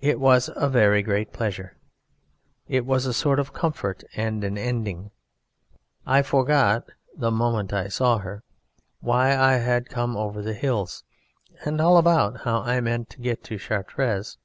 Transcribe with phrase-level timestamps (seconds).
[0.00, 1.76] It was a very great pleasure...
[2.66, 5.12] it was a sort of comfort and an ending.
[6.04, 8.42] I forgot, the moment I saw her,
[8.98, 11.04] why I had come over the hills,
[11.64, 14.36] and all about how I meant to get to Chartres....